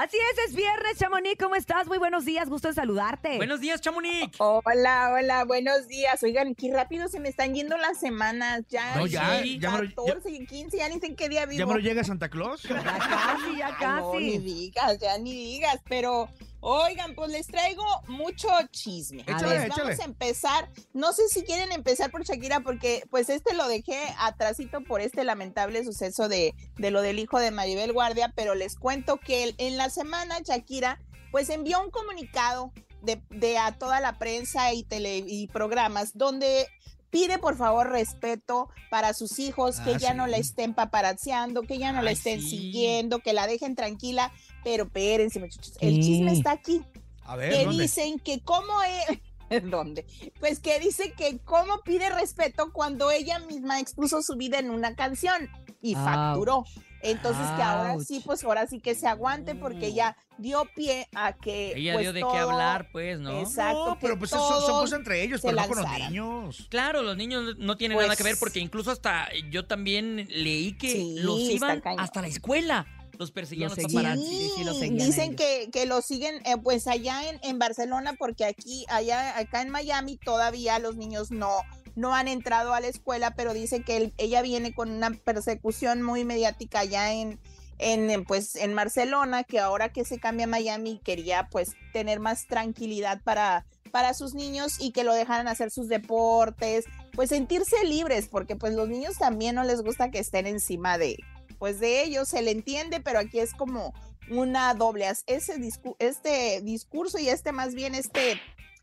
Así 0.00 0.16
es, 0.16 0.50
es 0.50 0.54
viernes, 0.54 0.96
Chamonix, 0.96 1.36
¿cómo 1.42 1.56
estás? 1.56 1.88
Muy 1.88 1.98
buenos 1.98 2.24
días, 2.24 2.48
gusto 2.48 2.68
en 2.68 2.74
saludarte. 2.74 3.36
Buenos 3.36 3.58
días, 3.58 3.80
Chamonix. 3.80 4.30
Hola, 4.38 5.10
hola, 5.12 5.44
buenos 5.44 5.88
días. 5.88 6.22
Oigan, 6.22 6.54
qué 6.54 6.72
rápido 6.72 7.08
se 7.08 7.18
me 7.18 7.28
están 7.28 7.52
yendo 7.52 7.76
las 7.76 7.98
semanas. 7.98 8.62
Ya, 8.68 8.94
No, 8.94 9.08
ya, 9.08 9.42
sí, 9.42 9.58
ya 9.58 9.72
me 9.72 9.88
lo- 9.88 9.94
14 10.06 10.30
y 10.30 10.46
15, 10.46 10.76
ya 10.78 10.88
ni 10.88 11.00
sé 11.00 11.06
en 11.06 11.16
qué 11.16 11.28
día 11.28 11.46
vivo. 11.46 11.58
¿Ya 11.58 11.66
me 11.66 11.74
lo 11.74 11.80
llega 11.80 12.04
Santa 12.04 12.28
Claus? 12.28 12.62
Ya 12.62 12.80
casi, 12.80 13.56
ya 13.58 13.76
Ay, 13.76 13.86
no, 14.00 14.12
ni 14.20 14.34
casi. 14.34 14.38
digas, 14.38 14.98
ya 15.00 15.18
ni 15.18 15.32
digas, 15.34 15.80
pero 15.88 16.28
oigan, 16.60 17.14
pues 17.14 17.30
les 17.30 17.46
traigo 17.46 17.84
mucho 18.08 18.48
chisme. 18.70 19.24
A 19.26 19.32
Échale, 19.32 19.58
ver. 19.58 19.70
Vamos 19.70 20.00
a 20.00 20.04
empezar, 20.04 20.68
no 20.92 21.12
sé 21.12 21.28
si 21.28 21.42
quieren 21.42 21.72
empezar 21.72 22.10
por 22.10 22.24
Shakira, 22.24 22.60
porque 22.60 23.04
pues 23.10 23.28
este 23.28 23.54
lo 23.54 23.68
dejé 23.68 23.98
atrasito 24.18 24.82
por 24.82 25.00
este 25.00 25.24
lamentable 25.24 25.84
suceso 25.84 26.28
de, 26.28 26.54
de 26.76 26.90
lo 26.90 27.02
del 27.02 27.18
hijo 27.18 27.38
de 27.38 27.50
Maribel 27.50 27.92
Guardia, 27.92 28.32
pero 28.34 28.54
les 28.54 28.76
cuento 28.76 29.18
que 29.18 29.54
en 29.58 29.76
la 29.76 29.90
semana 29.90 30.40
Shakira 30.40 31.00
pues 31.30 31.50
envió 31.50 31.82
un 31.82 31.90
comunicado 31.90 32.72
de, 33.02 33.22
de 33.30 33.58
a 33.58 33.78
toda 33.78 34.00
la 34.00 34.18
prensa 34.18 34.72
y, 34.72 34.82
tele, 34.84 35.24
y 35.26 35.46
programas 35.48 36.16
donde 36.16 36.68
pide 37.10 37.38
por 37.38 37.56
favor 37.56 37.90
respeto 37.90 38.68
para 38.90 39.14
sus 39.14 39.38
hijos, 39.38 39.80
que 39.80 39.94
Ah, 39.94 39.98
ya 39.98 40.14
no 40.14 40.26
la 40.26 40.36
estén 40.36 40.74
paparazziando, 40.74 41.62
que 41.62 41.78
ya 41.78 41.92
no 41.92 42.02
la 42.02 42.10
estén 42.10 42.40
sí. 42.40 42.50
siguiendo, 42.50 43.20
que 43.20 43.32
la 43.32 43.46
dejen 43.46 43.74
tranquila, 43.74 44.32
pero 44.64 44.84
espérense 44.84 45.40
muchachos, 45.40 45.76
el 45.80 46.00
chisme 46.00 46.32
está 46.32 46.52
aquí 46.52 46.82
A 47.22 47.36
ver, 47.36 47.52
que 47.52 47.64
¿dónde? 47.64 47.82
dicen 47.82 48.18
que 48.18 48.40
cómo 48.40 48.72
es... 49.50 49.62
¿Dónde? 49.70 50.04
Pues 50.40 50.60
que 50.60 50.78
dice 50.78 51.12
que 51.14 51.38
cómo 51.38 51.80
pide 51.82 52.10
respeto 52.10 52.70
cuando 52.72 53.10
ella 53.10 53.38
misma 53.38 53.80
expuso 53.80 54.20
su 54.22 54.36
vida 54.36 54.58
en 54.58 54.70
una 54.70 54.94
canción 54.94 55.48
y 55.80 55.94
Ouch. 55.94 56.04
facturó. 56.04 56.64
Entonces 57.02 57.46
que 57.56 57.62
ahora 57.62 57.96
sí, 58.00 58.22
pues 58.24 58.42
ahora 58.44 58.66
sí 58.66 58.80
que 58.80 58.94
se 58.94 59.06
aguante 59.06 59.54
porque 59.54 59.86
ella 59.86 60.16
dio 60.38 60.64
pie 60.74 61.08
a 61.14 61.32
que... 61.32 61.72
Ella 61.76 61.94
pues, 61.94 62.04
dio 62.04 62.12
de 62.12 62.20
todo- 62.20 62.32
qué 62.32 62.38
hablar, 62.38 62.88
pues, 62.92 63.20
¿no? 63.20 63.40
Exacto. 63.40 63.86
No, 63.90 63.98
pero 64.00 64.18
pues 64.18 64.32
eso 64.32 64.60
son, 64.60 64.70
cosas 64.80 64.98
entre 64.98 65.22
ellos, 65.22 65.40
pero 65.42 65.56
no 65.56 65.68
con 65.68 65.78
los 65.82 65.90
niños. 65.92 66.66
Claro, 66.70 67.02
los 67.02 67.16
niños 67.16 67.56
no 67.58 67.76
tienen 67.76 67.96
Pues- 67.96 68.06
nada 68.06 68.16
que 68.16 68.22
ver 68.24 68.36
porque 68.38 68.58
incluso 68.60 68.90
hasta 68.90 69.28
yo 69.50 69.66
también 69.66 70.26
leí 70.30 70.76
que 70.76 70.92
Sí, 70.92 71.16
los 71.20 71.38
iban 71.40 71.82
hasta 71.98 72.20
la 72.22 72.28
escuela. 72.28 72.86
Los 73.18 73.32
perseguían 73.32 73.70
Los 73.70 73.78
los 73.78 73.92
paparazzi. 73.92 74.22
sí, 74.24 74.50
sí, 74.78 74.90
dicen 74.90 75.34
que, 75.34 75.70
que 75.72 75.86
lo 75.86 76.02
siguen 76.02 76.36
eh, 76.46 76.56
pues 76.62 76.86
allá 76.86 77.28
en, 77.28 77.40
en 77.42 77.58
Barcelona 77.58 78.14
porque 78.16 78.44
aquí, 78.44 78.86
allá, 78.88 79.36
acá 79.36 79.60
en 79.62 79.70
Miami 79.70 80.18
todavía 80.18 80.78
los 80.78 80.94
niños 80.94 81.32
no, 81.32 81.50
no 81.98 82.14
han 82.14 82.28
entrado 82.28 82.72
a 82.74 82.80
la 82.80 82.86
escuela, 82.86 83.34
pero 83.34 83.52
dice 83.52 83.82
que 83.82 84.12
ella 84.16 84.40
viene 84.40 84.72
con 84.72 84.90
una 84.90 85.10
persecución 85.10 86.00
muy 86.02 86.24
mediática 86.24 86.80
allá 86.80 87.12
en, 87.12 87.38
en, 87.78 88.24
pues 88.24 88.54
en 88.54 88.74
Barcelona, 88.74 89.42
que 89.44 89.58
ahora 89.58 89.92
que 89.92 90.04
se 90.04 90.18
cambia 90.18 90.44
a 90.44 90.48
Miami 90.48 91.00
quería 91.04 91.48
pues 91.50 91.72
tener 91.92 92.20
más 92.20 92.46
tranquilidad 92.46 93.20
para, 93.24 93.66
para 93.90 94.14
sus 94.14 94.34
niños 94.34 94.76
y 94.80 94.92
que 94.92 95.04
lo 95.04 95.12
dejaran 95.12 95.48
hacer 95.48 95.70
sus 95.70 95.88
deportes, 95.88 96.84
pues 97.12 97.30
sentirse 97.30 97.84
libres, 97.84 98.28
porque 98.28 98.54
pues 98.54 98.74
los 98.74 98.88
niños 98.88 99.18
también 99.18 99.56
no 99.56 99.64
les 99.64 99.82
gusta 99.82 100.10
que 100.10 100.20
estén 100.20 100.46
encima 100.46 100.98
de, 100.98 101.16
pues 101.58 101.80
de 101.80 102.04
ellos, 102.04 102.28
se 102.28 102.42
le 102.42 102.52
entiende, 102.52 103.00
pero 103.00 103.18
aquí 103.18 103.40
es 103.40 103.52
como 103.54 103.92
una 104.30 104.74
doble, 104.74 105.08
ese 105.26 105.56
discu- 105.58 105.96
este 105.98 106.60
discurso 106.62 107.18
y 107.18 107.28
este 107.28 107.50
más 107.50 107.74
bien 107.74 107.94
este, 107.94 108.38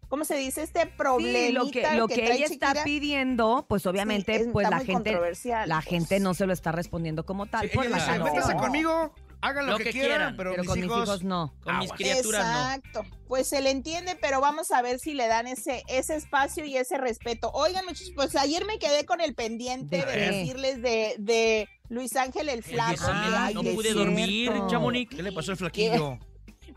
¿cómo 0.08 0.26
se 0.26 0.36
dice? 0.36 0.64
Este 0.64 0.86
problema. 0.86 1.48
Sí, 1.48 1.52
lo 1.52 1.72
que, 1.72 1.96
lo 1.96 2.08
que, 2.08 2.32
ella 2.34 2.46
está 2.46 2.84
pidiendo, 2.84 3.66
pues 3.68 3.86
obviamente, 3.86 4.48
pues 4.52 4.70
la 4.70 4.80
gente, 4.80 5.18
la 5.66 5.82
gente 5.82 6.20
no 6.20 6.34
se 6.34 6.46
lo 6.46 6.54
está 6.54 6.72
respondiendo 6.72 7.26
como 7.26 7.46
tal. 7.46 7.70
Sí, 7.70 7.76
por 7.76 7.86
ella 7.86 7.98
la 7.98 8.06
dice, 8.06 8.18
no. 8.18 8.26
métase 8.26 8.42
canción. 8.42 8.64
conmigo, 8.64 9.14
hagan 9.42 9.66
lo, 9.66 9.72
Lo 9.74 9.78
que, 9.78 9.86
que 9.86 9.92
quieran, 9.92 10.10
quieran, 10.10 10.38
pero, 10.38 10.52
pero 10.52 10.64
mis 10.64 10.70
con 10.70 10.80
hijos... 10.80 10.98
mis 11.00 11.08
hijos 11.08 11.24
no. 11.24 11.54
Con 11.62 11.80
mis 11.80 11.92
criaturas 11.92 12.46
no. 12.46 12.76
Exacto, 12.76 13.18
pues 13.28 13.48
se 13.48 13.62
le 13.62 13.72
entiende, 13.72 14.18
pero 14.20 14.42
vamos 14.42 14.72
a 14.72 14.82
ver 14.82 15.00
si 15.00 15.14
le 15.14 15.28
dan 15.28 15.48
ese, 15.48 15.84
ese 15.88 16.16
espacio 16.16 16.66
y 16.66 16.78
ese 16.78 16.98
respeto. 16.98 17.52
Oigan, 17.54 17.86
muchachos, 17.86 18.14
pues 18.16 18.36
ayer 18.36 18.66
me 18.66 18.80
quedé 18.80 19.06
con 19.06 19.22
el 19.22 19.36
pendiente 19.36 20.06
¿De 20.06 20.06
decirles 20.06 20.82
de, 20.82 21.16
de 21.20 21.70
Luis 21.90 22.16
Ángel 22.16 22.50
el 22.50 22.64
Flaco. 22.64 23.04
ay, 23.08 23.54
no 23.54 23.62
pude 23.62 23.84
cierto. 23.84 24.00
dormir, 24.00 24.52
Chamonix. 24.68 25.16
¿Qué 25.16 25.24
le 25.24 25.32
pasó 25.32 25.52
al 25.52 25.58
flaquillo? 25.58 26.20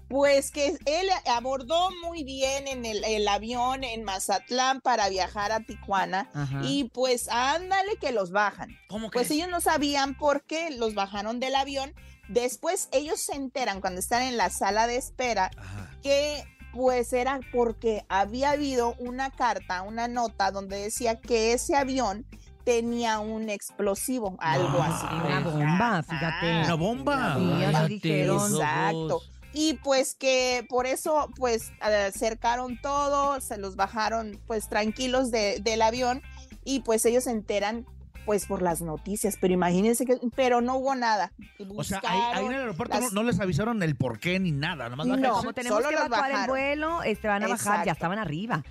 Pues 0.09 0.51
que 0.51 0.69
él 0.87 1.09
abordó 1.27 1.91
muy 2.03 2.25
bien 2.25 2.67
en 2.67 2.87
el, 2.87 3.05
el 3.05 3.29
avión 3.29 3.85
en 3.85 4.05
Mazatlán 4.05 4.81
para 4.81 5.09
viajar 5.11 5.53
a 5.53 5.61
Tijuana 5.61 6.31
Ajá. 6.35 6.61
y 6.65 6.85
pues 6.85 7.29
ándale 7.31 7.97
que 8.01 8.13
los 8.13 8.31
bajan. 8.31 8.71
¿Cómo 8.89 9.11
Pues 9.11 9.29
que? 9.29 9.35
ellos 9.35 9.49
no 9.49 9.61
sabían 9.61 10.15
por 10.17 10.45
qué 10.45 10.71
los 10.71 10.95
bajaron 10.95 11.41
del 11.41 11.55
avión. 11.55 11.93
Después 12.29 12.89
ellos 12.93 13.21
se 13.21 13.35
enteran 13.35 13.81
cuando 13.81 14.01
están 14.01 14.23
en 14.23 14.37
la 14.37 14.49
sala 14.51 14.87
de 14.87 14.97
espera 14.97 15.51
Ajá. 15.57 15.91
que 16.03 16.43
pues 16.73 17.13
era 17.13 17.41
porque 17.53 18.05
había 18.09 18.51
habido 18.51 18.95
una 18.99 19.31
carta, 19.31 19.83
una 19.83 20.07
nota 20.09 20.51
donde 20.51 20.77
decía 20.77 21.19
que 21.21 21.53
ese 21.53 21.75
avión 21.77 22.27
tenía 22.65 23.19
un 23.19 23.49
explosivo, 23.49 24.37
algo 24.41 24.79
Ah, 24.83 24.95
así. 24.95 25.27
Una 25.27 25.41
bomba, 25.41 26.03
fíjate. 26.03 26.65
Una 26.65 26.75
bomba. 26.75 27.35
Cállate 27.39 27.89
dijeron. 27.89 28.37
los 28.37 28.53
Exacto. 28.61 29.23
Y 29.61 29.75
pues 29.83 30.15
que 30.15 30.65
por 30.69 30.87
eso 30.87 31.29
pues 31.37 31.73
acercaron 31.81 32.81
todo, 32.81 33.41
se 33.41 33.59
los 33.59 33.75
bajaron 33.75 34.39
pues 34.47 34.69
tranquilos 34.69 35.33
de- 35.33 35.59
del 35.61 35.83
avión 35.83 36.23
y 36.65 36.81
pues 36.81 37.05
ellos 37.07 37.25
se 37.25 37.31
enteran 37.33 37.85
pues 38.25 38.47
por 38.47 38.63
las 38.63 38.83
noticias, 38.83 39.37
pero 39.41 39.55
imagínense 39.55 40.05
que, 40.05 40.17
pero 40.37 40.61
no 40.61 40.77
hubo 40.77 40.95
nada. 40.95 41.33
O 41.75 41.83
sea, 41.83 42.01
ahí, 42.07 42.21
ahí 42.35 42.45
en 42.45 42.53
el 42.53 42.61
aeropuerto 42.61 42.95
no, 42.95 43.01
las- 43.01 43.13
no 43.13 43.23
les 43.25 43.41
avisaron 43.41 43.83
el 43.83 43.97
por 43.97 44.21
qué 44.21 44.39
ni 44.39 44.53
nada. 44.53 44.89
Nomás 44.91 45.07
No. 45.09 45.33
Como 45.33 45.53
tenemos 45.53 45.79
solo 45.83 45.89
que 45.89 45.95
evacuar 46.05 46.31
el 46.31 46.47
vuelo, 46.47 47.03
este, 47.03 47.27
van 47.27 47.43
a 47.43 47.49
bajar, 47.49 47.85
ya 47.85 47.93
estaban 47.93 48.19
arriba. 48.21 48.63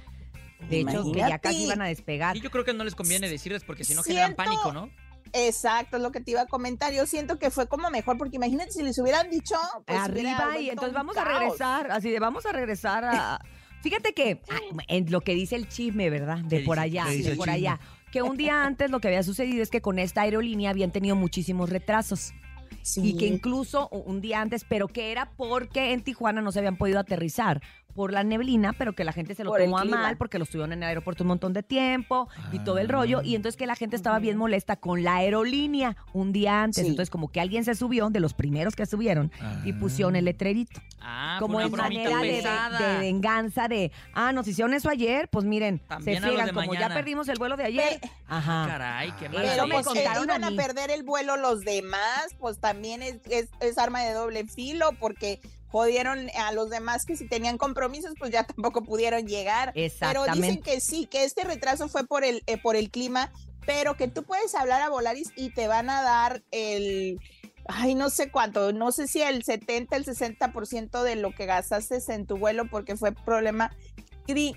De 0.70 0.80
hecho, 0.82 1.12
que 1.12 1.20
ya 1.20 1.38
casi 1.40 1.64
iban 1.66 1.82
a 1.82 1.88
despegar. 1.88 2.38
Y 2.38 2.42
yo 2.42 2.50
creo 2.50 2.64
que 2.64 2.74
no 2.74 2.84
les 2.86 2.96
conviene 2.96 3.28
decirles 3.28 3.64
porque 3.66 3.84
si 3.84 3.94
no 3.94 4.04
generan 4.04 4.36
pánico, 4.36 4.72
¿no? 4.72 4.90
Exacto, 5.34 5.98
es 5.98 6.04
lo 6.04 6.12
que 6.12 6.20
te 6.20 6.32
iba 6.32 6.42
a 6.42 6.46
comentar. 6.48 6.94
Yo 6.94 7.06
siento 7.06 7.40
que 7.40 7.50
fue 7.52 7.68
como 7.68 7.90
mejor, 7.90 8.18
porque 8.18 8.38
imagínate 8.38 8.72
si 8.72 8.84
les 8.84 8.98
hubieran 9.00 9.30
dicho. 9.30 9.56
pues, 9.86 9.98
arriba 9.98 10.60
y 10.60 10.70
entonces 10.70 10.94
vamos 10.94 11.18
a 11.18 11.24
regresar, 11.24 11.92
así 11.92 12.10
de 12.10 12.20
vamos 12.20 12.46
a 12.46 12.52
regresar 12.52 13.06
a... 13.06 13.40
Fíjate 13.82 14.14
que 14.14 14.42
en 14.88 15.12
lo 15.12 15.22
que 15.22 15.34
dice 15.36 15.56
el 15.56 15.70
chisme, 15.70 16.10
¿verdad? 16.10 16.40
De 16.40 16.60
¿Qué 16.60 16.66
por 16.66 16.80
allá, 16.80 17.06
¿Qué 17.06 17.12
dice 17.12 17.30
de 17.32 17.36
por 17.36 17.50
allá. 17.50 17.80
Que 18.12 18.22
un 18.22 18.36
día 18.36 18.64
antes 18.64 18.90
lo 18.90 19.00
que 19.00 19.08
había 19.08 19.24
sucedido 19.24 19.62
es 19.62 19.70
que 19.70 19.82
con 19.82 20.00
esta 20.00 20.22
aerolínea 20.22 20.72
habían 20.72 20.92
tenido 20.92 21.16
muchísimos 21.16 21.70
retrasos. 21.70 22.34
Sí. 22.82 23.02
Y 23.04 23.18
que 23.18 23.28
incluso 23.28 23.88
un 23.90 24.20
día 24.20 24.42
antes, 24.42 24.66
pero 24.68 24.88
que 24.88 25.12
era 25.12 25.32
porque 25.38 25.94
en 25.94 26.02
Tijuana 26.02 26.42
no 26.42 26.52
se 26.52 26.60
habían 26.60 26.78
podido 26.78 27.00
aterrizar 27.00 27.62
por 27.98 28.14
la 28.14 28.24
neblina, 28.24 28.74
pero 28.74 28.94
que 28.94 29.04
la 29.04 29.12
gente 29.12 29.34
se 29.34 29.44
lo 29.44 29.50
Por 29.50 29.60
tomó 29.60 29.80
a 29.80 29.84
mal 29.84 30.18
porque 30.18 30.38
lo 30.38 30.44
estuvieron 30.44 30.72
en 30.72 30.84
el 30.84 30.90
aeropuerto 30.90 31.24
un 31.24 31.30
montón 31.30 31.52
de 31.52 31.64
tiempo 31.64 32.30
y 32.52 32.60
todo 32.60 32.78
el 32.78 32.90
rollo. 32.90 33.24
Y 33.24 33.34
entonces 33.34 33.58
que 33.58 33.66
la 33.66 33.76
gente 33.76 33.96
estaba 33.96 34.20
bien 34.20 34.38
molesta 34.38 34.76
con 34.76 35.04
la 35.04 35.16
aerolínea 35.16 35.98
un 36.14 36.32
día 36.32 36.62
antes. 36.62 36.84
Sí. 36.84 36.92
Entonces 36.92 37.10
como 37.10 37.32
que 37.32 37.42
alguien 37.42 37.66
se 37.66 37.74
subió, 37.74 38.12
de 38.12 38.20
los 38.20 38.36
primeros 38.36 38.76
que 38.76 38.86
subieron, 38.86 39.32
y 39.66 39.74
pusieron 39.74 40.16
el 40.16 40.26
letrerito. 40.26 40.80
Ah, 41.02 41.38
como 41.40 41.60
en 41.60 41.72
manera 41.72 42.22
de, 42.22 43.00
venganza 43.00 43.68
de, 43.68 43.92
ah, 44.14 44.32
nos 44.32 44.48
hicieron 44.48 44.76
eso 44.76 44.90
ayer, 44.90 45.28
pues 45.30 45.46
miren, 45.46 45.80
También 45.80 46.22
se 46.22 46.28
friegan, 46.28 46.54
como 46.54 46.76
ya 46.76 46.90
perdimos 46.90 47.28
el 47.30 47.40
vuelo 47.40 47.58
de 47.58 47.64
ayer. 47.64 48.00
Pe- 48.00 48.12
Ajá. 48.28 48.66
Caray, 48.68 49.12
qué 49.14 49.28
Pero 49.30 49.66
me 49.66 49.74
pues 49.74 49.88
que 49.88 49.94
contaron 49.94 50.30
a 50.30 50.38
iban 50.38 50.44
a, 50.44 50.56
perder 50.56 50.92
el 50.92 51.02
vuelo 51.02 51.36
los 51.36 51.62
demás, 51.62 52.36
pues 52.38 52.60
también 52.60 53.02
es, 53.02 53.16
es, 53.30 53.50
es 53.60 53.78
arma 53.80 54.02
de 54.02 54.14
doble 54.14 54.46
filo, 54.46 54.92
porque 55.00 55.40
jodieron 55.68 56.30
a 56.38 56.52
los 56.52 56.70
demás 56.70 57.06
que 57.06 57.16
si 57.16 57.28
tenían 57.28 57.58
compromisos, 57.58 58.14
pues 58.18 58.32
ya 58.32 58.44
tampoco 58.48 58.84
pudieron 58.84 59.28
llegar. 59.28 59.74
Pero 59.74 59.86
dicen 59.86 60.22
Exactamente. 60.22 60.62
que 60.62 60.80
sí, 60.80 61.06
que 61.06 61.24
este 61.24 61.44
retraso 61.44 61.88
fue 61.88 62.06
por 62.06 62.24
el, 62.24 62.44
eh, 62.48 62.58
por 62.58 62.76
el 62.76 62.90
clima, 62.90 63.32
pero 63.66 63.96
que 63.96 64.08
tú 64.08 64.24
puedes 64.24 64.56
hablar 64.56 64.82
a 64.82 64.90
Volaris 64.90 65.32
y 65.36 65.50
te 65.50 65.68
van 65.68 65.90
a 65.90 66.02
dar 66.02 66.44
el, 66.52 67.20
ay, 67.68 67.96
no 67.96 68.10
sé 68.10 68.32
cuánto, 68.32 68.72
no 68.72 68.92
sé 68.92 69.08
si 69.08 69.22
el 69.22 69.44
70, 69.44 69.96
el 69.96 70.06
60% 70.06 71.04
de 71.04 71.16
lo 71.16 71.32
que 71.32 71.46
gastaste 71.46 72.00
en 72.10 72.26
tu 72.26 72.38
vuelo 72.38 72.70
porque 72.70 72.96
fue 72.96 73.12
problema 73.12 73.72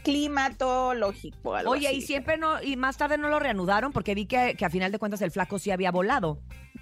climatológico. 0.02 1.54
algo 1.54 1.72
Oye, 1.72 1.92
y 1.92 2.02
siempre 2.02 2.36
no, 2.36 2.62
y 2.62 2.76
más 2.76 2.96
tarde 2.96 3.18
no 3.18 3.28
lo 3.28 3.38
reanudaron 3.38 3.92
porque 3.92 4.14
vi 4.14 4.26
que, 4.26 4.54
que 4.56 4.64
a 4.64 4.70
final 4.70 4.90
de 4.90 4.98
cuentas 4.98 5.22
el 5.22 5.30
flaco 5.30 5.58
sí 5.58 5.70
había 5.70 5.90
volado. 5.90 6.40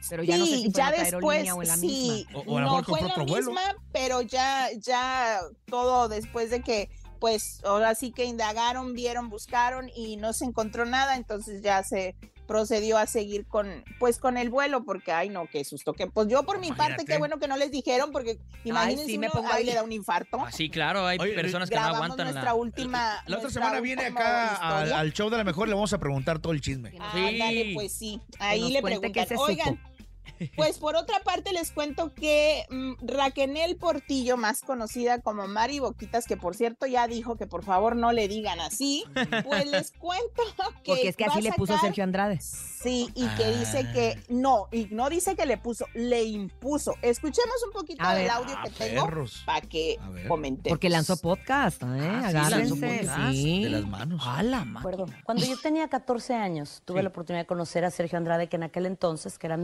Pero 0.08 0.22
ya 0.22 0.36
no 0.38 0.46
sé 0.46 0.56
Sí, 0.56 0.62
si 0.62 0.70
fue 0.70 0.80
ya 0.80 0.90
después, 0.90 1.50
o 1.52 1.62
en 1.62 1.68
la 1.68 1.76
sí, 1.76 1.86
misma. 1.86 2.38
O- 2.38 2.40
o 2.54 2.58
a 2.58 2.60
lo 2.62 2.66
no 2.78 2.84
fue 2.84 3.00
la 3.02 3.16
misma, 3.24 3.60
pero 3.92 4.22
ya, 4.22 4.68
ya 4.78 5.40
todo 5.66 6.08
después 6.08 6.50
de 6.50 6.62
que, 6.62 6.88
pues, 7.20 7.60
ahora 7.64 7.94
sí 7.94 8.12
que 8.12 8.24
indagaron, 8.24 8.94
vieron, 8.94 9.28
buscaron 9.28 9.90
y 9.94 10.16
no 10.16 10.32
se 10.32 10.44
encontró 10.44 10.84
nada, 10.86 11.16
entonces 11.16 11.62
ya 11.62 11.82
se 11.82 12.14
procedió 12.48 12.96
a 12.96 13.06
seguir 13.06 13.46
con, 13.46 13.84
pues, 14.00 14.18
con 14.18 14.38
el 14.38 14.48
vuelo, 14.48 14.82
porque, 14.82 15.12
ay, 15.12 15.28
no, 15.28 15.46
qué 15.46 15.62
susto, 15.64 15.92
que, 15.92 16.06
pues, 16.08 16.26
yo 16.28 16.42
por 16.44 16.58
mi 16.58 16.72
parte, 16.72 17.04
qué 17.04 17.18
bueno 17.18 17.38
que 17.38 17.46
no 17.46 17.56
les 17.58 17.70
dijeron, 17.70 18.10
porque 18.10 18.38
imagínense 18.64 19.04
sí, 19.04 19.18
me 19.18 19.26
uno, 19.26 19.34
pongo 19.34 19.52
ahí 19.52 19.64
le 19.64 19.74
da 19.74 19.84
un 19.84 19.92
infarto. 19.92 20.38
Ah, 20.44 20.50
sí, 20.50 20.70
claro, 20.70 21.06
hay 21.06 21.18
Oye, 21.20 21.34
personas 21.34 21.68
que 21.68 21.76
no 21.76 21.82
aguantan 21.82 22.24
nuestra 22.24 22.42
la... 22.44 22.54
última. 22.54 22.98
La 22.98 23.36
otra 23.36 23.42
nuestra 23.42 23.50
semana 23.50 23.80
viene 23.80 24.06
acá 24.06 24.78
al, 24.98 25.12
show 25.12 25.28
de 25.30 25.36
la 25.36 25.44
mejor, 25.44 25.68
le 25.68 25.74
vamos 25.74 25.92
a 25.92 25.98
preguntar 25.98 26.38
todo 26.38 26.52
el 26.52 26.60
chisme. 26.62 26.94
Ándale, 26.98 27.62
Sí. 27.62 27.74
pues 27.74 27.92
sí, 27.92 28.20
ahí 28.38 28.72
le 28.72 28.82
preguntan, 28.82 29.26
oigan, 29.36 29.66
supo. 29.68 29.97
Pues 30.56 30.78
por 30.78 30.96
otra 30.96 31.20
parte 31.20 31.52
les 31.52 31.70
cuento 31.70 32.12
que 32.14 32.64
mm, 32.70 32.94
Raquenel 33.06 33.76
Portillo, 33.76 34.36
más 34.36 34.60
conocida 34.62 35.20
como 35.20 35.46
Mari 35.46 35.78
Boquitas, 35.78 36.26
que 36.26 36.36
por 36.36 36.54
cierto 36.54 36.86
ya 36.86 37.06
dijo 37.06 37.36
que 37.36 37.46
por 37.46 37.64
favor 37.64 37.96
no 37.96 38.12
le 38.12 38.28
digan 38.28 38.60
así, 38.60 39.04
pues 39.44 39.66
les 39.70 39.92
cuento 39.92 40.42
que 40.82 40.92
Porque 40.92 41.08
es 41.08 41.16
que 41.16 41.24
así 41.24 41.38
a 41.38 41.42
le 41.42 41.52
puso 41.52 41.78
Sergio 41.78 42.04
Andrade. 42.04 42.38
Sí, 42.40 43.08
y 43.14 43.26
que 43.36 43.50
dice 43.58 43.86
que 43.92 44.14
Ah. 44.18 44.22
no, 44.28 44.68
y 44.72 44.86
no 44.90 45.08
dice 45.10 45.34
que 45.36 45.44
le 45.46 45.58
puso, 45.58 45.86
le 45.94 46.22
impuso. 46.24 46.94
Escuchemos 47.02 47.56
un 47.66 47.72
poquito 47.72 48.02
A 48.04 48.14
del 48.14 48.24
ver. 48.24 48.30
audio 48.30 48.54
Ah, 48.56 48.62
que 48.64 48.70
tengo 48.70 49.08
para 49.46 49.60
que 49.66 49.96
A 50.00 50.08
ver. 50.10 50.28
comentemos. 50.28 50.68
Porque 50.74 50.88
lanzó 50.88 51.16
podcast, 51.16 51.82
¿eh? 51.82 51.86
Ah, 51.88 52.28
sí, 52.28 52.50
lanzó 52.50 52.74
podcast. 52.76 53.30
sí. 53.32 53.64
De 53.64 53.70
las 53.70 53.86
manos. 53.86 54.22
¡Hala, 54.24 54.64
ma! 54.64 54.80
acuerdo. 54.80 55.06
Cuando 55.24 55.44
yo 55.44 55.58
tenía 55.60 55.88
14 55.88 56.34
años, 56.34 56.82
tuve 56.84 56.98
Sí. 57.00 57.02
la 57.02 57.08
oportunidad 57.10 57.42
de 57.42 57.46
conocer 57.46 57.84
a 57.84 57.90
Sergio 57.90 58.16
Andrade, 58.18 58.48
que 58.48 58.56
en 58.56 58.62
aquel 58.62 58.86
entonces, 58.86 59.38
que 59.38 59.46
era 59.48 59.56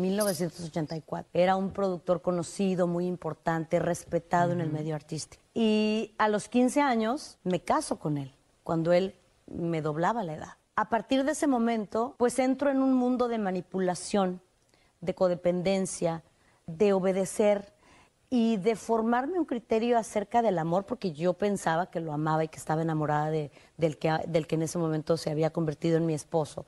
1984, 0.55 1.31
era 1.35 1.56
un 1.56 1.71
productor 1.71 2.23
conocido, 2.23 2.87
muy 2.87 3.06
importante, 3.06 3.79
respetado 3.79 4.53
en 4.53 4.61
el 4.61 4.71
medio 4.71 4.95
artístico. 4.95 5.43
Y 5.53 6.15
a 6.19 6.29
los 6.29 6.49
15 6.49 6.81
años 6.81 7.39
me 7.45 7.61
caso 7.61 7.99
con 7.99 8.19
él, 8.19 8.33
cuando 8.62 8.93
él 8.93 9.15
me 9.47 9.83
doblaba 9.83 10.23
la 10.23 10.35
edad. 10.35 10.53
A 10.77 10.89
partir 10.89 11.25
de 11.25 11.33
ese 11.33 11.47
momento, 11.47 12.15
pues 12.19 12.39
entro 12.39 12.71
en 12.71 12.83
un 12.83 12.95
mundo 12.95 13.29
de 13.29 13.39
manipulación, 13.39 14.41
de 15.01 15.15
codependencia, 15.15 16.23
de 16.67 16.93
obedecer 16.93 17.74
y 18.36 18.56
de 18.56 18.75
formarme 18.75 19.38
un 19.38 19.44
criterio 19.44 19.96
acerca 19.96 20.42
del 20.42 20.58
amor, 20.58 20.86
porque 20.86 21.12
yo 21.12 21.34
pensaba 21.34 21.88
que 21.88 22.00
lo 22.00 22.12
amaba 22.12 22.42
y 22.42 22.48
que 22.48 22.56
estaba 22.58 22.82
enamorada 22.82 23.31
de- 23.31 23.52
del, 23.76 23.96
que, 23.96 24.10
del 24.26 24.48
que 24.48 24.56
en 24.56 24.62
ese 24.62 24.76
momento 24.76 25.16
se 25.16 25.31
había 25.31 25.50
convertido 25.50 25.98
en 25.98 26.04
mi 26.06 26.14
esposo. 26.14 26.66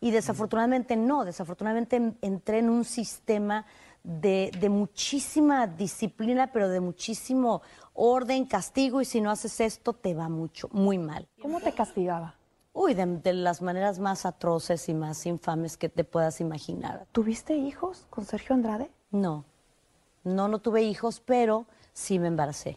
Y 0.00 0.10
desafortunadamente 0.10 0.96
no, 0.96 1.26
desafortunadamente 1.26 1.96
en- 1.96 2.16
entré 2.22 2.60
en 2.60 2.70
un 2.70 2.86
sistema 2.86 3.66
de, 4.02 4.50
de 4.58 4.70
muchísima 4.70 5.66
disciplina, 5.66 6.50
pero 6.50 6.70
de 6.70 6.80
muchísimo 6.80 7.60
orden, 7.92 8.46
castigo, 8.46 9.02
y 9.02 9.04
si 9.04 9.20
no 9.20 9.30
haces 9.30 9.60
esto 9.60 9.92
te 9.92 10.14
va 10.14 10.30
mucho, 10.30 10.70
muy 10.72 10.96
mal. 10.96 11.28
¿Cómo 11.42 11.60
te 11.60 11.72
castigaba? 11.72 12.36
Uy, 12.72 12.94
de, 12.94 13.04
de 13.04 13.34
las 13.34 13.60
maneras 13.60 13.98
más 13.98 14.24
atroces 14.24 14.88
y 14.88 14.94
más 14.94 15.26
infames 15.26 15.76
que 15.76 15.90
te 15.90 16.04
puedas 16.04 16.40
imaginar. 16.40 17.06
¿Tuviste 17.12 17.54
hijos 17.54 18.06
con 18.08 18.24
Sergio 18.24 18.54
Andrade? 18.54 18.90
No, 19.10 19.44
no, 20.24 20.48
no 20.48 20.60
tuve 20.60 20.82
hijos, 20.82 21.20
pero 21.24 21.66
sí 21.92 22.18
me 22.18 22.28
embaracé. 22.28 22.76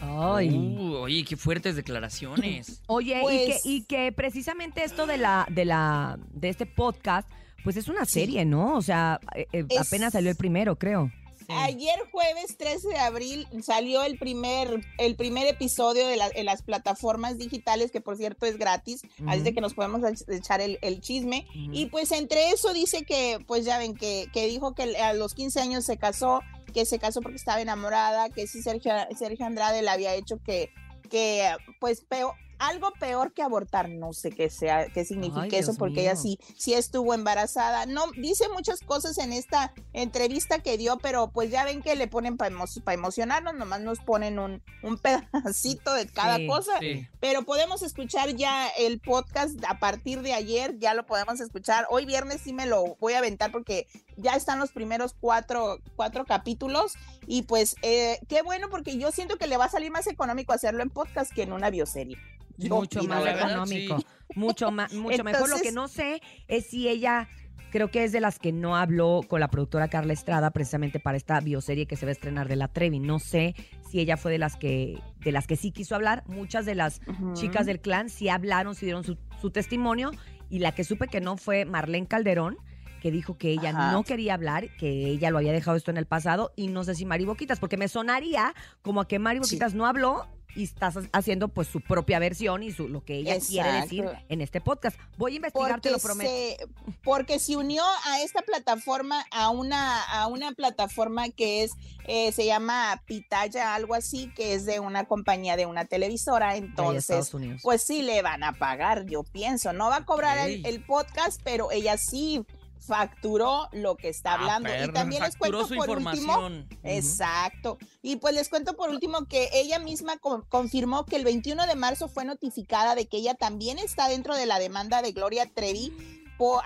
Ay. 0.00 0.50
Uh, 0.50 0.94
oye, 0.96 1.24
qué 1.24 1.36
fuertes 1.36 1.74
declaraciones. 1.74 2.82
Oye, 2.86 3.18
y, 3.18 3.22
Pues- 3.22 3.62
que, 3.62 3.68
y 3.68 3.82
que 3.84 4.12
precisamente 4.12 4.84
esto 4.84 5.06
de 5.06 5.16
la, 5.16 5.46
de 5.50 5.64
la, 5.64 6.18
de 6.34 6.50
este 6.50 6.66
podcast, 6.66 7.28
pues 7.64 7.76
es 7.78 7.88
una 7.88 8.04
serie, 8.04 8.44
¿no? 8.44 8.76
O 8.76 8.82
sea, 8.82 9.18
eh, 9.34 9.46
eh, 9.52 9.64
Es- 9.68 9.78
apenas 9.80 10.12
salió 10.12 10.30
el 10.30 10.36
primero, 10.36 10.76
creo. 10.76 11.10
Ayer 11.48 11.98
jueves 12.12 12.56
13 12.56 12.88
de 12.88 12.98
abril 12.98 13.46
salió 13.62 14.02
el 14.02 14.18
primer, 14.18 14.80
el 14.98 15.16
primer 15.16 15.46
episodio 15.46 16.06
de 16.06 16.16
la- 16.16 16.30
las 16.44 16.62
plataformas 16.62 17.38
digitales, 17.38 17.90
que 17.90 18.00
por 18.00 18.16
cierto 18.16 18.46
es 18.46 18.58
gratis, 18.58 19.02
así 19.26 19.40
de 19.40 19.54
que 19.54 19.60
nos 19.60 19.74
podemos 19.74 20.00
ech- 20.02 20.24
echar 20.34 20.60
el, 20.60 20.78
el 20.82 21.00
chisme. 21.00 21.46
Y 21.72 21.86
pues 21.86 22.12
entre 22.12 22.50
eso 22.50 22.72
dice 22.72 23.04
que, 23.04 23.38
pues 23.46 23.64
ya 23.64 23.78
ven, 23.78 23.94
que, 23.94 24.26
que 24.32 24.46
dijo 24.46 24.74
que 24.74 24.96
a 24.96 25.12
los 25.14 25.34
15 25.34 25.60
años 25.60 25.84
se 25.84 25.96
casó, 25.96 26.40
que 26.72 26.84
se 26.84 26.98
casó 26.98 27.20
porque 27.22 27.36
estaba 27.36 27.60
enamorada, 27.60 28.28
que 28.30 28.46
sí 28.46 28.62
Sergio, 28.62 28.92
Sergio 29.18 29.46
Andrade 29.46 29.82
le 29.82 29.90
había 29.90 30.14
hecho 30.14 30.38
que, 30.44 30.70
que 31.10 31.48
pues 31.80 32.00
peor, 32.02 32.34
algo 32.58 32.90
peor 32.98 33.32
que 33.32 33.42
abortar, 33.42 33.88
no 33.88 34.12
sé 34.12 34.30
qué 34.30 34.50
sea, 34.50 34.86
qué 34.88 35.04
significa 35.04 35.42
Ay, 35.42 35.50
eso, 35.52 35.72
Dios 35.72 35.78
porque 35.78 36.02
ella 36.02 36.16
sí, 36.16 36.38
sí 36.56 36.74
estuvo 36.74 37.14
embarazada. 37.14 37.86
No, 37.86 38.10
dice 38.12 38.48
muchas 38.48 38.80
cosas 38.80 39.18
en 39.18 39.32
esta 39.32 39.72
entrevista 39.92 40.58
que 40.60 40.78
dio, 40.78 40.98
pero 40.98 41.28
pues 41.28 41.50
ya 41.50 41.64
ven 41.64 41.82
que 41.82 41.96
le 41.96 42.08
ponen 42.08 42.36
para 42.36 42.54
emocionarnos, 42.94 43.54
nomás 43.54 43.80
nos 43.80 43.98
ponen 44.00 44.38
un, 44.38 44.62
un 44.82 44.98
pedacito 44.98 45.92
de 45.94 46.06
cada 46.06 46.36
Sí, 46.36 46.46
cosa. 46.46 46.78
sí. 46.80 47.06
Pero 47.20 47.42
podemos 47.42 47.82
escuchar 47.82 48.34
ya 48.36 48.68
el 48.68 49.00
podcast 49.00 49.58
a 49.68 49.78
partir 49.78 50.22
de 50.22 50.32
ayer, 50.32 50.78
ya 50.78 50.94
lo 50.94 51.06
podemos 51.06 51.40
escuchar. 51.40 51.86
Hoy 51.90 52.06
viernes 52.06 52.40
sí 52.42 52.52
me 52.52 52.66
lo 52.66 52.96
voy 53.00 53.14
a 53.14 53.18
aventar 53.18 53.52
porque 53.52 53.86
ya 54.16 54.32
están 54.34 54.58
los 54.58 54.72
primeros 54.72 55.14
cuatro, 55.18 55.78
cuatro 55.96 56.24
capítulos 56.24 56.94
y 57.26 57.42
pues 57.42 57.76
eh, 57.82 58.18
qué 58.28 58.42
bueno 58.42 58.68
porque 58.70 58.96
yo 58.98 59.10
siento 59.12 59.36
que 59.36 59.46
le 59.46 59.56
va 59.56 59.66
a 59.66 59.70
salir 59.70 59.90
más 59.90 60.06
económico 60.06 60.52
hacerlo 60.52 60.82
en 60.82 60.90
podcast 60.90 61.32
que 61.32 61.42
en 61.42 61.52
una 61.52 61.70
bioserie. 61.70 62.16
Yo 62.58 62.76
mucho 62.76 63.02
más 63.04 63.26
económico. 63.26 63.98
sí. 63.98 64.06
Mucho 64.34 64.70
más, 64.70 64.92
mucho 64.92 65.22
mejor. 65.24 65.48
Lo 65.48 65.58
que 65.60 65.72
no 65.72 65.88
sé 65.88 66.20
es 66.48 66.66
si 66.66 66.88
ella, 66.88 67.28
creo 67.70 67.90
que 67.90 68.04
es 68.04 68.12
de 68.12 68.20
las 68.20 68.38
que 68.38 68.52
no 68.52 68.76
habló 68.76 69.20
con 69.28 69.40
la 69.40 69.48
productora 69.48 69.88
Carla 69.88 70.12
Estrada 70.12 70.50
precisamente 70.50 70.98
para 71.00 71.16
esta 71.16 71.38
bioserie 71.40 71.86
que 71.86 71.96
se 71.96 72.06
va 72.06 72.10
a 72.10 72.12
estrenar 72.12 72.48
de 72.48 72.56
la 72.56 72.68
Trevi. 72.68 72.98
No 72.98 73.18
sé 73.18 73.54
si 73.88 74.00
ella 74.00 74.16
fue 74.16 74.32
de 74.32 74.38
las 74.38 74.56
que, 74.56 74.98
de 75.20 75.32
las 75.32 75.46
que 75.46 75.56
sí 75.56 75.70
quiso 75.70 75.94
hablar. 75.94 76.24
Muchas 76.26 76.66
de 76.66 76.74
las 76.74 77.00
chicas 77.34 77.66
del 77.66 77.80
clan 77.80 78.10
sí 78.10 78.28
hablaron, 78.28 78.74
sí 78.74 78.84
dieron 78.86 79.04
su, 79.04 79.16
su 79.40 79.50
testimonio. 79.50 80.10
Y 80.50 80.58
la 80.58 80.74
que 80.74 80.84
supe 80.84 81.08
que 81.08 81.20
no 81.20 81.36
fue 81.36 81.64
Marlene 81.64 82.06
Calderón, 82.06 82.56
que 83.00 83.10
dijo 83.10 83.36
que 83.38 83.50
ella 83.50 83.70
Ajá. 83.70 83.92
no 83.92 84.02
quería 84.02 84.34
hablar, 84.34 84.68
que 84.76 85.06
ella 85.06 85.30
lo 85.30 85.38
había 85.38 85.52
dejado 85.52 85.76
esto 85.76 85.90
en 85.92 85.96
el 85.96 86.06
pasado. 86.06 86.52
Y 86.56 86.68
no 86.68 86.82
sé 86.84 86.94
si 86.94 87.04
Mari 87.06 87.24
Boquitas, 87.24 87.60
porque 87.60 87.76
me 87.76 87.88
sonaría 87.88 88.54
como 88.82 89.00
a 89.00 89.08
que 89.08 89.18
Mari 89.18 89.38
Sí. 89.38 89.42
Boquitas 89.42 89.74
no 89.74 89.86
habló 89.86 90.26
y 90.56 90.64
estás 90.64 90.96
haciendo 91.12 91.48
pues 91.48 91.68
su 91.68 91.80
propia 91.80 92.18
versión 92.18 92.62
y 92.62 92.72
su, 92.72 92.88
lo 92.88 93.04
que 93.04 93.16
ella 93.16 93.38
quiere 93.38 93.72
decir 93.72 94.04
en 94.28 94.40
este 94.40 94.60
podcast. 94.60 94.98
Voy 95.18 95.34
a 95.34 95.36
investigar, 95.36 95.80
te 95.80 95.90
lo 95.90 95.98
prometo. 95.98 96.30
se, 96.30 96.56
porque 97.04 97.38
se 97.38 97.56
unió 97.56 97.84
a 98.04 98.20
esta 98.22 98.42
plataforma, 98.42 99.24
a 99.30 99.50
una, 99.50 100.02
a 100.02 100.26
una 100.26 100.52
plataforma 100.52 101.28
que 101.28 101.64
es, 101.64 101.72
eh, 102.06 102.32
se 102.32 102.46
llama 102.46 103.02
Pitaya, 103.06 103.74
algo 103.74 103.94
así, 103.94 104.32
que 104.34 104.54
es 104.54 104.64
de 104.64 104.80
una 104.80 105.04
compañía 105.04 105.56
de 105.56 105.66
una 105.66 105.84
televisora. 105.84 106.56
Entonces, 106.56 107.04
Estados 107.04 107.34
Unidos. 107.34 107.60
pues 107.62 107.82
sí 107.82 108.02
le 108.02 108.22
van 108.22 108.42
a 108.42 108.54
pagar, 108.54 109.04
yo 109.06 109.22
pienso. 109.22 109.72
No 109.72 109.88
va 109.88 109.96
a 109.96 110.04
cobrar 110.04 110.48
el 110.48 110.82
podcast, 110.84 111.40
pero 111.44 111.70
ella 111.70 111.98
sí 111.98 112.44
facturó 112.78 113.68
lo 113.72 113.96
que 113.96 114.08
está 114.08 114.32
Ah, 114.32 114.34
hablando. 114.34 114.68
y 114.84 114.92
también 114.92 115.22
les 115.22 115.36
cuento 115.36 115.66
su 115.66 115.74
por 115.76 115.90
último. 115.90 116.48
Exacto. 116.82 117.78
Y 118.02 118.16
pues 118.16 118.34
les 118.34 118.48
cuento 118.48 118.74
por 118.76 118.90
último 118.90 119.26
que 119.26 119.48
ella 119.52 119.78
misma 119.78 120.16
con- 120.18 120.42
confirmó 120.42 121.04
que 121.04 121.16
el 121.16 121.24
21 121.24 121.66
de 121.66 121.74
marzo 121.74 122.08
fue 122.08 122.24
notificada 122.24 122.94
de 122.94 123.06
que 123.06 123.18
ella 123.18 123.34
también 123.34 123.78
está 123.78 124.08
dentro 124.08 124.34
de 124.36 124.46
la 124.46 124.58
demanda 124.58 125.02
de 125.02 125.12
Gloria 125.12 125.46
Trevi 125.52 125.92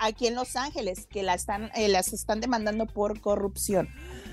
aquí 0.01 0.27
en 0.27 0.35
Los 0.35 0.57
Ángeles, 0.57 1.07
que 1.07 1.23
la 1.23 1.33
están, 1.33 1.71
eh, 1.75 1.87
las 1.87 2.11
están 2.11 2.41
demandando 2.41 2.87
por 2.87 3.21
corrupción. 3.21 3.87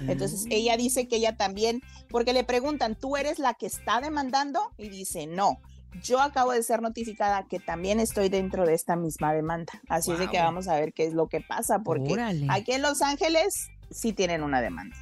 Entonces 0.09 0.47
Mm. 0.47 0.53
ella 0.53 0.77
dice 0.77 1.07
que 1.07 1.15
ella 1.17 1.37
también, 1.37 1.81
porque 2.11 2.33
le 2.33 2.43
preguntan, 2.43 2.97
¿tú 2.97 3.17
eres 3.17 3.39
la 3.39 3.55
que 3.55 3.67
está 3.67 4.01
demandando? 4.01 4.61
Y 4.79 4.89
dice, 4.89 5.27
no. 5.29 5.59
Yo 6.03 6.21
acabo 6.21 6.53
de 6.53 6.63
ser 6.63 6.83
notificada 6.83 7.47
que 7.49 7.59
también 7.59 8.01
estoy 8.01 8.29
dentro 8.29 8.67
de 8.67 8.75
esta 8.75 8.97
misma 8.97 9.33
demanda. 9.33 9.73
Así 9.89 10.13
es 10.13 10.19
de 10.19 10.29
que 10.29 10.39
vamos 10.39 10.69
a 10.69 10.79
ver 10.79 10.93
qué 10.93 11.07
es 11.07 11.15
lo 11.15 11.29
que 11.29 11.41
pasa, 11.41 11.81
porque 11.81 12.13
Órale. 12.13 12.47
aquí 12.51 12.73
en 12.73 12.83
Los 12.83 13.03
Ángeles 13.03 13.69
sí 13.91 14.13
tienen 14.13 14.43
una 14.43 14.61
demanda. 14.61 14.97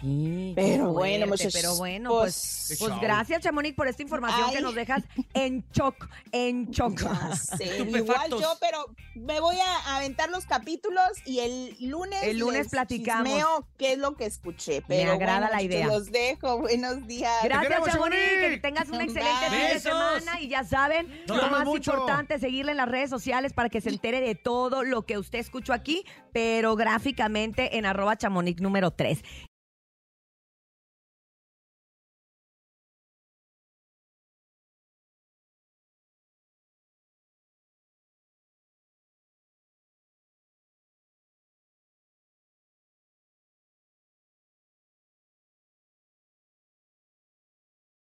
Sí, 0.00 0.52
Pero 0.56 0.92
bueno, 0.92 0.94
fuerte, 0.94 1.26
muchachos, 1.26 1.52
Pero 1.54 1.76
bueno, 1.76 2.10
pues, 2.10 2.64
pues, 2.68 2.78
pues 2.78 3.00
gracias, 3.00 3.42
Chamonix, 3.42 3.74
por 3.74 3.88
esta 3.88 4.02
información 4.02 4.50
que 4.52 4.60
nos 4.60 4.74
dejas 4.74 5.02
en 5.34 5.64
shock, 5.72 6.08
en 6.32 6.70
shock. 6.70 7.00
Igual 7.60 8.30
yo, 8.30 8.54
pero 8.60 8.86
me 9.14 9.40
voy 9.40 9.56
a 9.58 9.96
aventar 9.96 10.30
los 10.30 10.46
capítulos 10.46 11.04
y 11.26 11.40
el 11.40 11.76
lunes 11.80 12.22
El 12.22 12.38
lunes 12.38 12.58
les 12.64 12.68
platicamos. 12.68 13.26
chismeo 13.28 13.68
qué 13.76 13.92
es 13.92 13.98
lo 13.98 14.14
que 14.16 14.26
escuché. 14.26 14.82
Pero 14.88 15.12
agrada 15.12 15.40
bueno, 15.40 15.54
la 15.56 15.62
idea. 15.62 15.86
Los 15.86 16.10
dejo, 16.10 16.58
buenos 16.60 17.06
días. 17.06 17.32
Gracias, 17.44 17.84
Chamonix. 17.84 18.16
Que 18.16 18.58
tengas 18.62 18.88
un 18.88 19.00
excelente 19.00 19.46
fin 19.50 19.58
de 19.58 19.74
Besos. 19.74 19.82
semana. 19.82 20.40
Y 20.40 20.48
ya 20.48 20.64
saben, 20.64 21.08
Nos 21.26 21.36
lo 21.36 21.50
más 21.50 21.64
mucho. 21.64 21.92
importante 21.92 22.34
es 22.34 22.40
seguirle 22.40 22.70
en 22.72 22.78
las 22.78 22.88
redes 22.88 23.10
sociales 23.10 23.52
para 23.52 23.68
que 23.68 23.80
se 23.80 23.90
entere 23.90 24.20
de 24.20 24.34
todo 24.34 24.82
lo 24.84 25.02
que 25.02 25.18
usted 25.18 25.38
escuchó 25.40 25.72
aquí, 25.72 26.04
pero 26.32 26.76
gráficamente 26.76 27.76
en 27.76 27.84
arroba 27.86 28.16
chamonix 28.16 28.60
número 28.60 28.90
3. 28.92 29.22